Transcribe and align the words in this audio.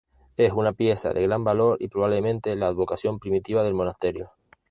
Es 0.35 0.51
una 0.51 0.73
pieza 0.73 1.13
de 1.13 1.21
gran 1.21 1.43
valor 1.43 1.77
y 1.79 1.87
probablemente 1.87 2.55
la 2.55 2.65
advocación 2.65 3.19
primitiva 3.19 3.61
del 3.61 3.75
monasterio. 3.75 4.31